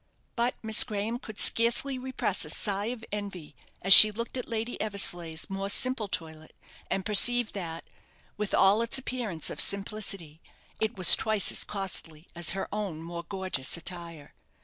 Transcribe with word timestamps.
But 0.35 0.55
Miss 0.63 0.83
Graham 0.83 1.19
could 1.19 1.39
scarcely 1.39 1.99
repress 1.99 2.43
a 2.43 2.49
sigh 2.49 2.85
of 2.87 3.05
envy 3.11 3.53
as 3.83 3.93
she 3.93 4.09
looked 4.11 4.35
at 4.35 4.47
Lady 4.47 4.81
Eversleigh's 4.81 5.47
more 5.47 5.69
simple 5.69 6.07
toilet, 6.07 6.55
and 6.89 7.05
perceived 7.05 7.53
that, 7.53 7.85
with 8.35 8.55
all 8.55 8.81
its 8.81 8.97
appearance 8.97 9.51
of 9.51 9.61
simplicity, 9.61 10.41
it 10.79 10.97
was 10.97 11.15
twice 11.15 11.51
as 11.51 11.63
costly 11.63 12.27
as 12.33 12.49
her 12.57 12.67
own 12.73 13.03
more 13.03 13.25
gorgeous 13.29 13.77
attire. 13.77 14.33